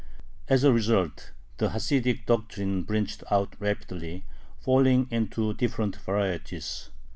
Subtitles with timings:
[0.49, 4.25] As a result, the Hasidic doctrine branched out rapidly,
[4.59, 6.89] falling into different varieties.